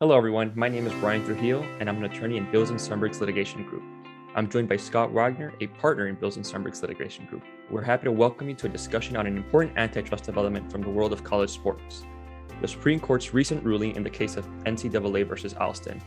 [0.00, 0.52] Hello, everyone.
[0.54, 3.82] My name is Brian Trujillo, and I'm an attorney in Bilzin Sumberg's litigation group.
[4.36, 7.42] I'm joined by Scott Wagner, a partner in Bilzin Sumberg's litigation group.
[7.68, 10.88] We're happy to welcome you to a discussion on an important antitrust development from the
[10.88, 12.04] world of college sports
[12.60, 16.00] the Supreme Court's recent ruling in the case of NCAA versus Alston,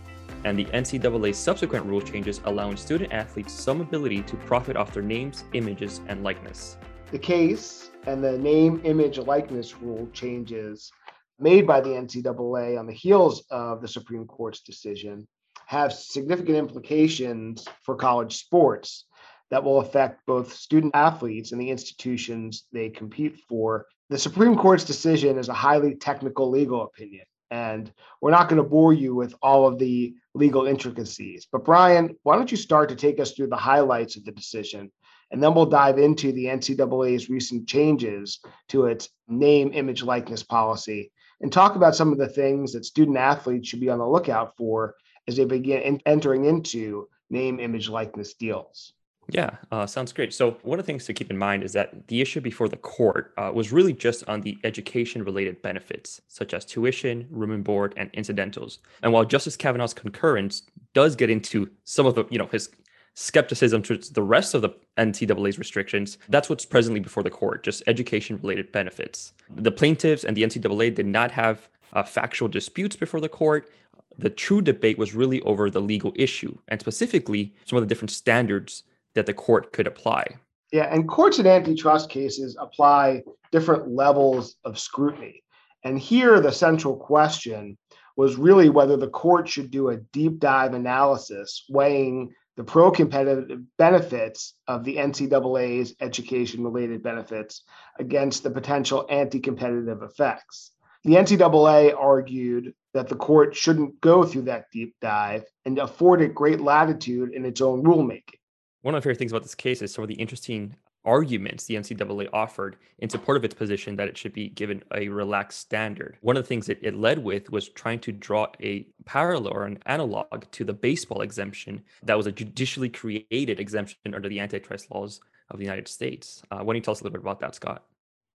[0.45, 5.03] and the NCAA's subsequent rule changes allowing student athletes some ability to profit off their
[5.03, 6.77] names, images, and likeness.
[7.11, 10.93] The case and the name, image, likeness rule changes
[11.41, 15.27] made by the NCAA on the heels of the Supreme Court's decision
[15.65, 19.05] have significant implications for college sports
[19.49, 23.85] that will affect both student athletes and the institutions they compete for.
[24.09, 28.69] The Supreme Court's decision is a highly technical legal opinion, and we're not going to
[28.69, 31.47] bore you with all of the legal intricacies.
[31.51, 34.91] But, Brian, why don't you start to take us through the highlights of the decision?
[35.31, 41.11] And then we'll dive into the NCAA's recent changes to its name, image, likeness policy
[41.41, 44.55] and talk about some of the things that student athletes should be on the lookout
[44.55, 44.95] for
[45.27, 48.93] as they begin in, entering into name, image, likeness deals.
[49.29, 50.33] Yeah, uh, sounds great.
[50.33, 52.75] So, one of the things to keep in mind is that the issue before the
[52.75, 57.63] court uh, was really just on the education related benefits, such as tuition, room and
[57.63, 58.79] board, and incidentals.
[59.03, 62.69] And while Justice Kavanaugh's concurrence does get into some of the, you know, his
[63.13, 67.83] skepticism towards the rest of the NCAA's restrictions, that's what's presently before the court, just
[67.87, 69.33] education related benefits.
[69.49, 73.69] The plaintiffs and the NCAA did not have uh, factual disputes before the court.
[74.17, 78.11] The true debate was really over the legal issue and specifically some of the different
[78.11, 80.25] standards that the court could apply.
[80.71, 85.43] Yeah, and courts in antitrust cases apply different levels of scrutiny.
[85.83, 87.77] And here, the central question
[88.15, 93.61] was really whether the court should do a deep dive analysis weighing the pro competitive
[93.77, 97.63] benefits of the NCAA's education related benefits
[97.99, 100.71] against the potential anti competitive effects.
[101.03, 106.35] The NCAA argued that the court shouldn't go through that deep dive and afford it
[106.35, 108.35] great latitude in its own rulemaking.
[108.81, 111.75] One of my favorite things about this case is some of the interesting arguments the
[111.75, 116.17] NCAA offered in support of its position that it should be given a relaxed standard.
[116.21, 119.65] One of the things that it led with was trying to draw a parallel or
[119.65, 124.91] an analog to the baseball exemption that was a judicially created exemption under the antitrust
[124.91, 126.43] laws of the United States.
[126.51, 127.83] Uh, why don't you tell us a little bit about that, Scott?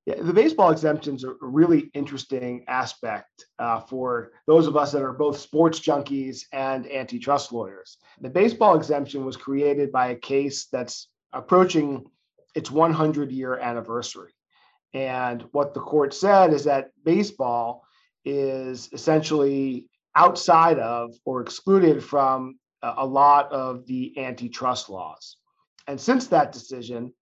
[0.06, 5.02] Yeah, the baseball exemptions are a really interesting aspect uh, for those of us that
[5.02, 7.98] are both sports junkies and antitrust lawyers.
[8.20, 12.06] The baseball exemption was created by a case that's approaching
[12.56, 14.32] its 100 year anniversary.
[14.92, 17.84] And what the court said is that baseball
[18.24, 19.86] is essentially
[20.16, 25.36] outside of or excluded from a lot of the antitrust laws.
[25.86, 27.12] And since that decision,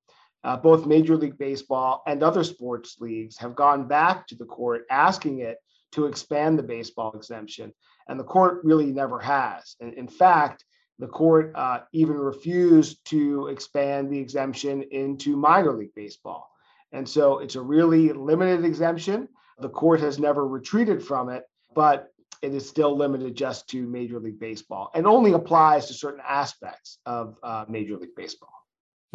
[0.44, 4.84] uh, both Major League Baseball and other sports leagues have gone back to the court
[4.90, 5.58] asking it
[5.92, 7.72] to expand the baseball exemption.
[8.08, 9.76] And the court really never has.
[9.80, 10.64] And in fact,
[10.98, 16.50] the court uh, even refused to expand the exemption into minor league baseball.
[16.92, 19.28] And so it's a really limited exemption.
[19.58, 21.44] The court has never retreated from it,
[21.74, 22.12] but
[22.42, 26.98] it is still limited just to Major League Baseball and only applies to certain aspects
[27.06, 28.52] of uh, Major League Baseball.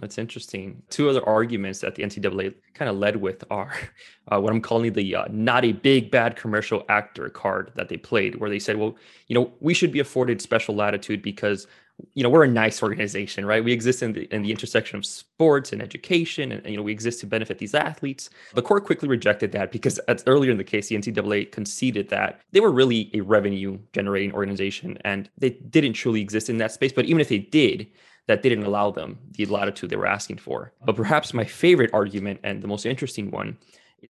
[0.02, 0.82] That's interesting.
[0.90, 3.74] Two other arguments that the NCAA kind of led with are
[4.32, 7.98] uh, what I'm calling the uh, not a big bad commercial actor card that they
[7.98, 8.96] played, where they said, well,
[9.28, 11.68] you know, we should be afforded special latitude because,
[12.14, 13.62] you know, we're a nice organization, right?
[13.62, 16.94] We exist in the, in the intersection of sports and education, and, you know, we
[16.94, 18.30] exist to benefit these athletes.
[18.54, 22.40] The court quickly rejected that because as earlier in the case, the NCAA conceded that
[22.54, 26.94] they were really a revenue generating organization and they didn't truly exist in that space.
[26.94, 27.88] But even if they did,
[28.30, 30.72] that didn't allow them the latitude they were asking for.
[30.86, 33.58] But perhaps my favorite argument and the most interesting one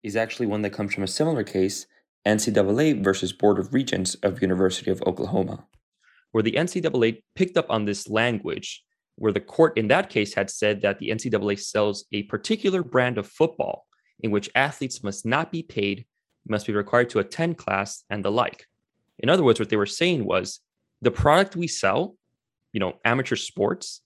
[0.05, 1.87] is actually one that comes from a similar case
[2.25, 5.67] NCAA versus Board of Regents of University of Oklahoma,
[6.31, 8.85] where the NCAA picked up on this language
[9.17, 13.19] where the court in that case had said that the NCAA sells a particular brand
[13.19, 13.85] of football
[14.21, 16.07] in which athletes must not be paid,
[16.47, 18.69] must be required to attend class, and the like.
[19.19, 20.61] In other words, what they were saying was
[21.03, 22.15] the product we sell,
[22.73, 24.01] you know, amateur sports,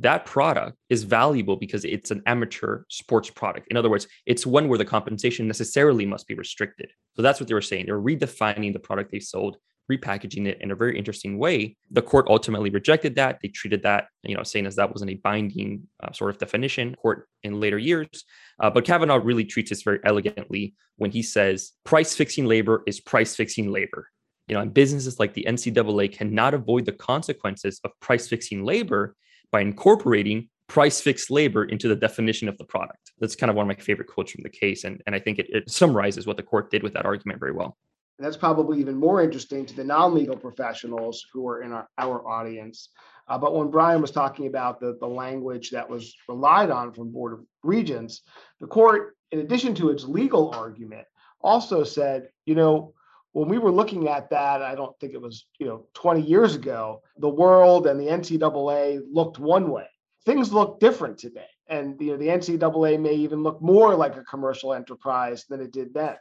[0.00, 3.68] that product is valuable because it's an amateur sports product.
[3.70, 6.90] In other words, it's one where the compensation necessarily must be restricted.
[7.16, 7.86] So that's what they were saying.
[7.86, 9.58] They were redefining the product they sold,
[9.90, 11.76] repackaging it in a very interesting way.
[11.90, 13.40] The court ultimately rejected that.
[13.42, 16.94] They treated that, you know, saying as that wasn't a binding uh, sort of definition.
[16.94, 18.24] Court in later years,
[18.60, 23.00] uh, but Kavanaugh really treats this very elegantly when he says price fixing labor is
[23.00, 24.08] price fixing labor.
[24.48, 29.14] You know, and businesses like the NCAA cannot avoid the consequences of price fixing labor
[29.52, 33.10] by incorporating price fixed labor into the definition of the product.
[33.18, 34.84] That's kind of one of my favorite quotes from the case.
[34.84, 37.52] And, and I think it, it summarizes what the court did with that argument very
[37.52, 37.76] well.
[38.18, 41.88] And that's probably even more interesting to the non legal professionals who are in our,
[41.98, 42.90] our audience.
[43.26, 47.10] Uh, but when Brian was talking about the, the language that was relied on from
[47.10, 48.22] Board of Regents,
[48.60, 51.06] the court, in addition to its legal argument,
[51.40, 52.92] also said, you know,
[53.32, 56.54] when we were looking at that, I don't think it was, you know, 20 years
[56.54, 59.86] ago, the world and the NCAA looked one way.
[60.26, 61.46] Things look different today.
[61.68, 65.72] And you know, the NCAA may even look more like a commercial enterprise than it
[65.72, 66.16] did then.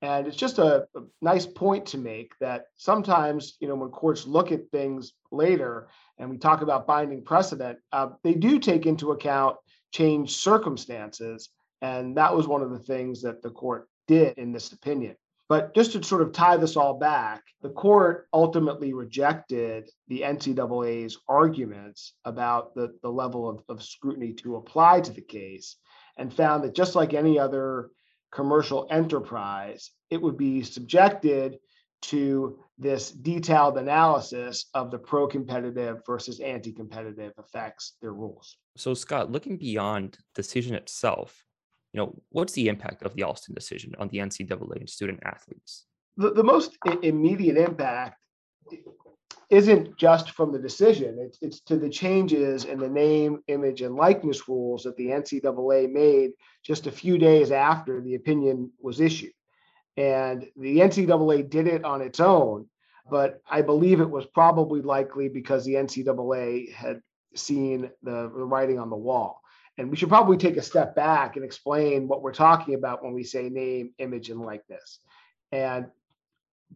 [0.00, 4.26] And it's just a, a, nice point to make that sometimes, you know, when courts
[4.26, 9.10] look at things later and we talk about binding precedent, uh, they do take into
[9.10, 9.56] account
[9.92, 11.50] changed circumstances.
[11.82, 15.16] And that was one of the things that the court did in this opinion.
[15.48, 21.18] But just to sort of tie this all back, the court ultimately rejected the NCAA's
[21.26, 25.76] arguments about the, the level of, of scrutiny to apply to the case
[26.18, 27.90] and found that just like any other
[28.30, 31.58] commercial enterprise, it would be subjected
[32.00, 38.56] to this detailed analysis of the pro competitive versus anti competitive effects, their rules.
[38.76, 41.44] So, Scott, looking beyond the decision itself,
[41.98, 45.84] know, what's the impact of the Alston decision on the NCAA and student athletes?
[46.16, 48.16] The, the most immediate impact
[49.50, 53.96] isn't just from the decision, it's, it's to the changes in the name, image, and
[53.96, 59.32] likeness rules that the NCAA made just a few days after the opinion was issued.
[59.96, 62.66] And the NCAA did it on its own,
[63.10, 67.00] but I believe it was probably likely because the NCAA had
[67.34, 69.40] seen the writing on the wall.
[69.78, 73.12] And we should probably take a step back and explain what we're talking about when
[73.14, 74.98] we say name, image, and likeness.
[75.52, 75.86] And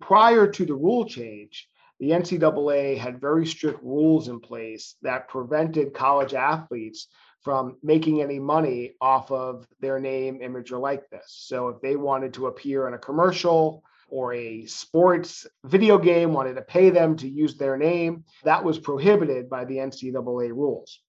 [0.00, 1.68] prior to the rule change,
[1.98, 7.08] the NCAA had very strict rules in place that prevented college athletes
[7.42, 11.24] from making any money off of their name, image, or likeness.
[11.26, 16.54] So if they wanted to appear in a commercial or a sports video game, wanted
[16.54, 21.00] to pay them to use their name, that was prohibited by the NCAA rules.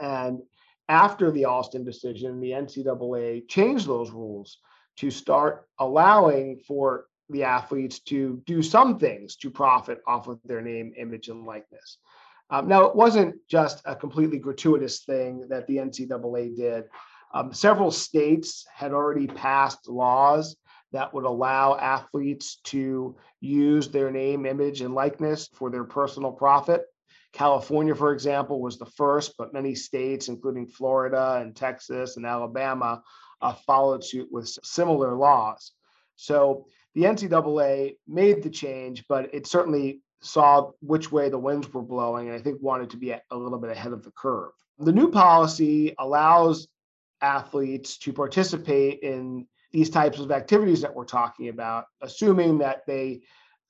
[0.00, 0.40] And
[0.90, 4.58] after the Alston decision, the NCAA changed those rules
[4.96, 10.60] to start allowing for the athletes to do some things to profit off of their
[10.60, 11.98] name, image, and likeness.
[12.50, 16.84] Um, now, it wasn't just a completely gratuitous thing that the NCAA did.
[17.32, 20.56] Um, several states had already passed laws
[20.92, 26.86] that would allow athletes to use their name, image, and likeness for their personal profit.
[27.32, 33.02] California, for example, was the first, but many states, including Florida and Texas and Alabama,
[33.40, 35.72] uh, followed suit with similar laws.
[36.16, 41.82] So the NCAA made the change, but it certainly saw which way the winds were
[41.82, 44.52] blowing, and I think wanted to be a little bit ahead of the curve.
[44.78, 46.68] The new policy allows
[47.22, 53.22] athletes to participate in these types of activities that we're talking about, assuming that they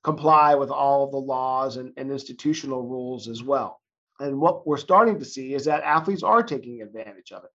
[0.02, 3.80] comply with all of the laws and, and institutional rules as well.
[4.18, 7.50] And what we're starting to see is that athletes are taking advantage of it.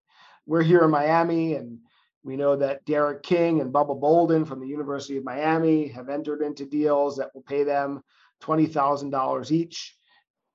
[0.46, 1.80] We're here in Miami, and
[2.24, 6.42] we know that D'Eriq King and Bubba Bolden from the University of Miami have entered
[6.42, 8.02] into deals that will pay them
[8.44, 9.96] $20,000 each.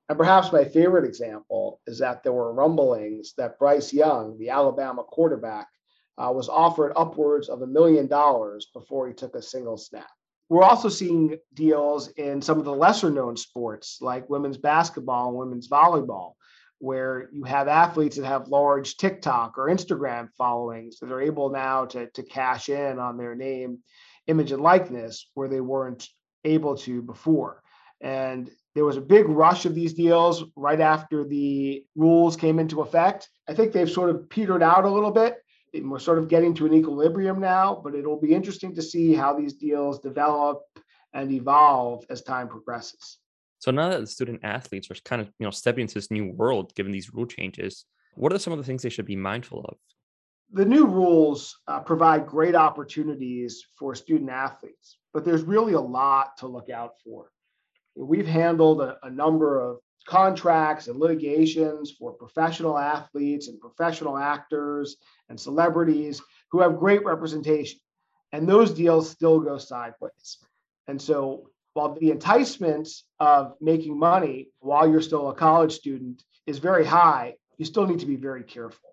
[0.08, 5.04] And perhaps my favorite example is that there were rumblings that Bryce Young, the Alabama
[5.04, 5.68] quarterback,
[6.18, 10.10] uh, was offered upwards of a million dollars before he took a single snap.
[10.50, 15.38] We're also seeing deals in some of the lesser known sports like women's basketball and
[15.38, 16.32] women's volleyball,
[16.80, 21.84] where you have athletes that have large TikTok or Instagram followings that are able now
[21.86, 23.78] to, to cash in on their name,
[24.26, 26.08] image, and likeness where they weren't
[26.44, 27.62] able to before.
[28.00, 32.80] And there was a big rush of these deals right after the rules came into
[32.80, 33.28] effect.
[33.48, 35.36] I think they've sort of petered out a little bit
[35.74, 39.34] we're sort of getting to an equilibrium now, but it'll be interesting to see how
[39.34, 40.62] these deals develop
[41.12, 43.18] and evolve as time progresses.
[43.58, 46.32] So now that the student athletes are kind of you know stepping into this new
[46.32, 47.84] world, given these rule changes,
[48.14, 49.76] what are some of the things they should be mindful of?
[50.52, 56.36] The new rules uh, provide great opportunities for student athletes, but there's really a lot
[56.38, 57.30] to look out for.
[57.94, 64.96] We've handled a, a number of contracts and litigations for professional athletes and professional actors
[65.28, 67.80] and celebrities who have great representation.
[68.32, 70.38] And those deals still go sideways.
[70.88, 72.88] And so while the enticement
[73.18, 78.00] of making money while you're still a college student is very high, you still need
[78.00, 78.90] to be very careful.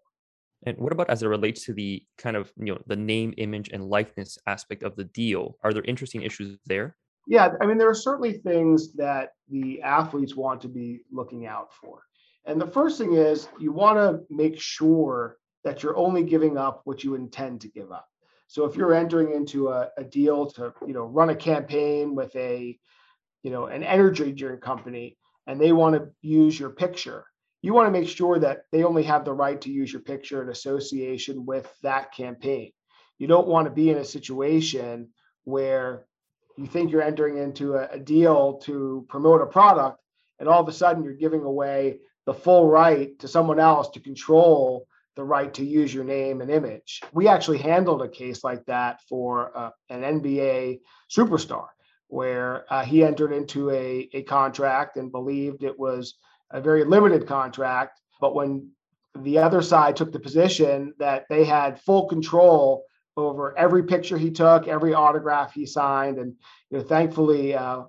[0.66, 3.70] And what about as it relates to the kind of, you know, the name, image,
[3.70, 5.58] and likeness aspect of the deal?
[5.64, 6.96] Are there interesting issues there?
[7.28, 11.74] Yeah, I mean, there are certainly things that the athletes want to be looking out
[11.74, 12.04] for.
[12.46, 16.82] And the first thing is you want to make sure that you're only giving up
[16.86, 18.08] what you intend to give up.
[18.48, 22.34] So if you're entering into a, a deal to, you know, run a campaign with
[22.38, 22.80] a,
[23.44, 25.18] you know, an energy drink company
[25.48, 27.26] and they want to use your picture,
[27.62, 30.42] you want to make sure that they only have the right to use your picture
[30.42, 32.72] in association with that campaign.
[33.18, 35.10] You don't want to be in a situation
[35.44, 36.06] where
[36.58, 40.00] you think you're entering into a, a deal to promote a product
[40.40, 44.00] and all of a sudden you're giving away the full right to someone else to
[44.00, 47.02] control the right to use your name and image.
[47.14, 51.68] We actually handled a case like that for uh, an NBA superstar
[52.08, 56.16] where uh, he entered into a, a contract and believed it was
[56.52, 58.00] a very limited contract.
[58.22, 58.70] But when
[59.16, 62.84] the other side took the position that they had full control
[63.18, 66.34] over every picture he took, every autograph he signed, and
[66.70, 67.84] you know, thankfully, uh,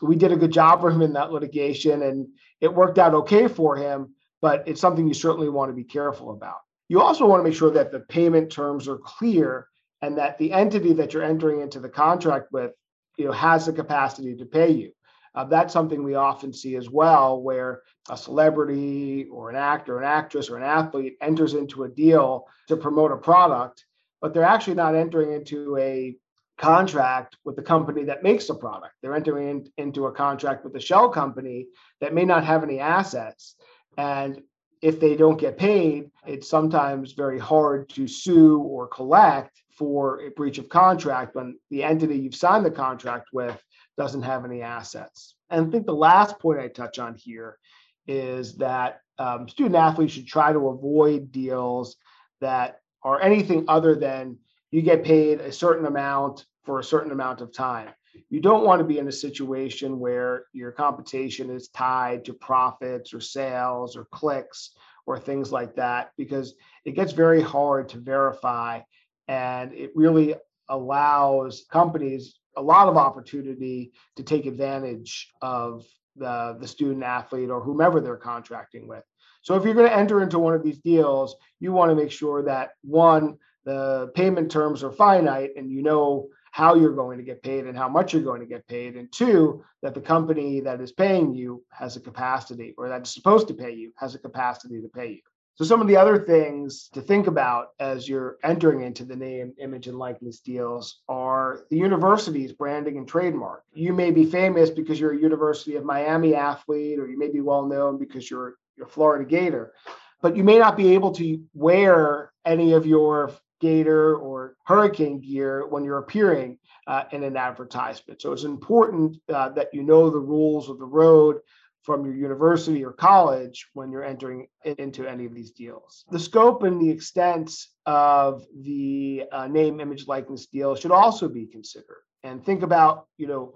[0.00, 2.26] we did a good job for him in that litigation, and
[2.60, 4.14] it worked out okay for him.
[4.40, 6.58] But it's something you certainly want to be careful about.
[6.88, 9.68] You also want to make sure that the payment terms are clear
[10.02, 12.72] and that the entity that you're entering into the contract with,
[13.16, 14.90] you know, has the capacity to pay you.
[15.34, 20.04] Uh, that's something we often see as well, where a celebrity or an actor, an
[20.04, 23.84] actress, or an athlete enters into a deal to promote a product,
[24.22, 26.16] but they're actually not entering into a
[26.56, 28.94] contract with the company that makes the product.
[29.02, 31.66] They're entering in, into a contract with a shell company
[32.00, 33.56] that may not have any assets.
[33.98, 34.40] And
[34.80, 40.30] if they don't get paid, it's sometimes very hard to sue or collect for a
[40.30, 43.60] breach of contract when the entity you've signed the contract with
[43.98, 45.34] doesn't have any assets.
[45.50, 47.58] And I think the last point I touch on here
[48.06, 51.96] is that um, student athletes should try to avoid deals
[52.40, 54.38] that are anything other than
[54.70, 57.90] you get paid a certain amount for a certain amount of time.
[58.28, 63.12] You don't want to be in a situation where your compensation is tied to profits
[63.12, 64.70] or sales or clicks
[65.06, 66.54] or things like that because
[66.84, 68.80] it gets very hard to verify
[69.28, 70.34] and it really
[70.68, 75.84] allows companies a lot of opportunity to take advantage of
[76.16, 79.04] the, the student athlete or whomever they're contracting with.
[79.42, 82.10] So if you're going to enter into one of these deals, you want to make
[82.10, 87.24] sure that one, the payment terms are finite and you know how you're going to
[87.24, 88.96] get paid and how much you're going to get paid.
[88.96, 93.48] And two, that the company that is paying you has a capacity or that's supposed
[93.48, 95.20] to pay you has a capacity to pay you.
[95.54, 99.52] So, some of the other things to think about as you're entering into the name,
[99.58, 103.62] image, and likeness deals are the university's branding and trademark.
[103.74, 107.40] You may be famous because you're a University of Miami athlete, or you may be
[107.40, 109.72] well known because you're, you're Florida Gator,
[110.20, 115.66] but you may not be able to wear any of your Gator or Hurricane gear
[115.68, 118.20] when you're appearing uh, in an advertisement.
[118.20, 121.38] So, it's important uh, that you know the rules of the road
[121.82, 126.04] from your university or college when you're entering into any of these deals.
[126.10, 127.52] The scope and the extent
[127.86, 132.02] of the uh, name, image, likeness deal should also be considered.
[132.22, 133.54] And think about, you know,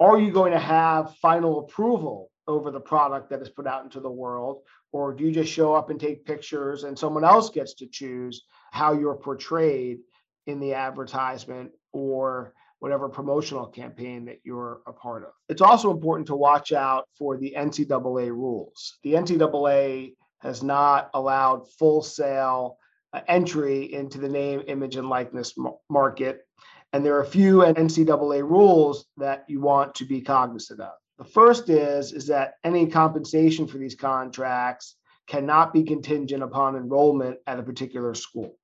[0.00, 4.00] are you going to have final approval over the product that is put out into
[4.00, 4.62] the world?
[4.92, 8.44] Or do you just show up and take pictures and someone else gets to choose
[8.72, 9.98] how you're portrayed
[10.46, 15.30] in the advertisement or whatever promotional campaign that you're a part of.
[15.48, 18.98] It's also important to watch out for the NCAA rules.
[19.02, 22.78] The NCAA has not allowed full sale
[23.12, 25.54] uh, entry into the name, image, and likeness
[25.90, 26.46] market.
[26.92, 30.92] And there are a few NCAA rules that you want to be cognizant of.
[31.18, 34.94] The first is, is that any compensation for these contracts
[35.26, 38.56] cannot be contingent upon enrollment at a particular school.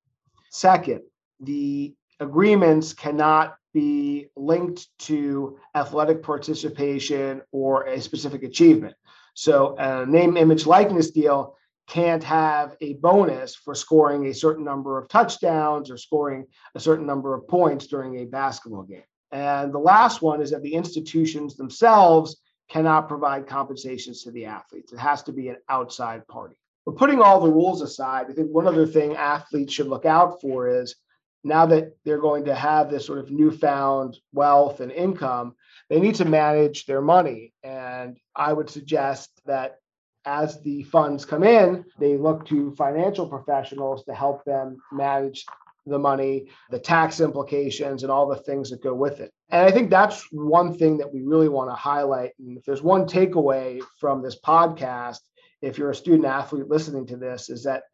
[0.50, 1.02] Second,
[1.40, 8.94] the agreements cannot be linked to athletic participation or a specific achievement.
[9.34, 11.56] So a name, image, likeness deal
[11.88, 16.46] can't have a bonus for scoring a certain number of touchdowns or scoring
[16.76, 19.02] a certain number of points during a basketball game.
[19.32, 22.36] And the last one is that the institutions themselves
[22.68, 24.92] cannot provide compensations to the athletes.
[24.92, 26.56] It has to be an outside party.
[26.86, 30.40] But putting all the rules aside, I think one other thing athletes should look out
[30.40, 30.96] for is
[31.42, 35.54] now that they're going to have this sort of newfound wealth and income,
[35.90, 37.52] they need to manage their money.
[37.62, 39.76] And I would suggest that
[40.24, 45.44] as the funds come in, they look to financial professionals to help them manage
[45.86, 49.32] the money, the tax implications, and all the things that go with it.
[49.50, 52.32] And I think that's one thing that we really want to highlight.
[52.38, 55.20] And if there's one takeaway from this podcast,
[55.62, 57.84] if you're a student athlete listening to this, is that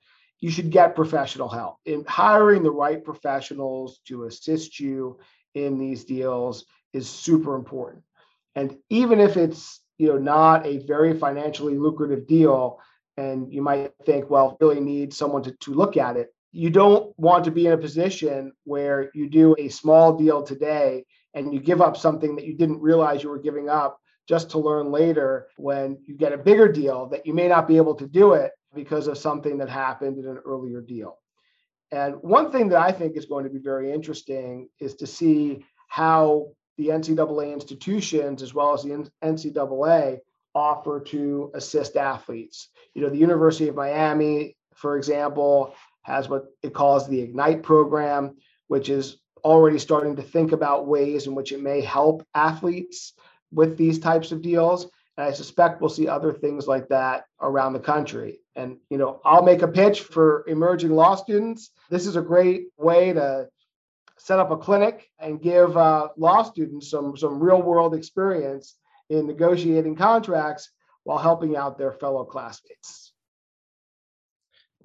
[0.40, 1.76] you should get professional help.
[1.84, 5.18] In hiring the right professionals to assist you
[5.54, 8.02] in these deals is super important.
[8.54, 12.80] And even if it's you know not a very financially lucrative deal,
[13.16, 17.16] and you might think, well, really need someone to, to look at it, you don't
[17.18, 21.04] want to be in a position where you do a small deal today
[21.34, 24.58] and you give up something that you didn't realize you were giving up just to
[24.58, 28.06] learn later when you get a bigger deal that you may not be able to
[28.06, 31.18] do it because of something that happened in an earlier deal.
[31.92, 35.64] And one thing that I think is going to be very interesting is to see
[35.88, 40.18] how the NCAA institutions, as well as the NCAA,
[40.54, 42.68] offer to assist athletes.
[42.94, 48.36] You know, the University of Miami, for example, has what it calls the Ignite program,
[48.68, 53.14] which is already starting to think about ways in which it may help athletes
[53.52, 54.84] with these types of deals.
[55.16, 58.40] And I suspect we'll see other things like that around the country.
[58.56, 61.70] And, you know, I'll make a pitch for emerging law students.
[61.90, 63.48] This is a great way to
[64.18, 68.76] set up a clinic and give uh, law students some, some real world experience
[69.08, 70.70] in negotiating contracts
[71.04, 73.09] while helping out their fellow classmates.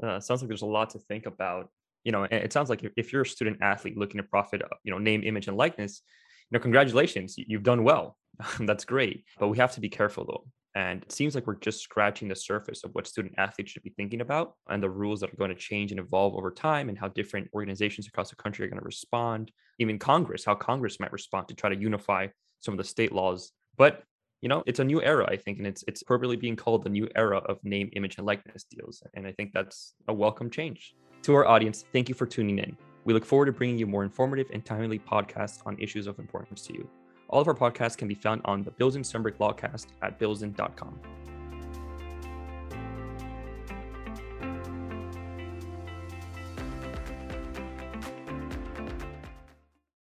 [0.02, 1.70] Uh, sounds like there's a lot to think about.
[2.04, 4.92] You know, it sounds like if you're a student athlete looking to profit, uh, you
[4.92, 6.02] know, name, image, and likeness,
[6.52, 8.18] you know, congratulations, you've done well.
[8.60, 9.25] That's great.
[9.40, 10.46] But we have to be careful though.
[10.75, 13.94] And it seems like we're just scratching the surface of what student athletes should be
[13.96, 16.98] thinking about and the rules that are going to change and evolve over time and
[16.98, 19.52] how different organizations across the country are going to respond.
[19.80, 22.28] Even Congress, how Congress might respond to try to unify
[22.60, 23.54] some of the state laws.
[23.78, 24.04] But
[24.42, 26.89] you know, it's a new era, I think, and it's it's appropriately being called the
[26.89, 29.01] new era of name, image, and likeness deals.
[29.13, 30.96] And I think that's a welcome change.
[31.24, 32.77] To our audience, thank you for tuning in.
[33.06, 36.62] We look forward to bringing you more informative and timely podcasts on issues of importance
[36.63, 36.89] to you.
[37.30, 41.00] All of our podcasts can be found on the Bilzin Sumberg Lawcast at bilzin.com.